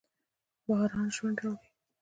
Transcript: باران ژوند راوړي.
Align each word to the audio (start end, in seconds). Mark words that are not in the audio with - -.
باران 0.67 1.07
ژوند 1.15 1.37
راوړي. 1.43 1.67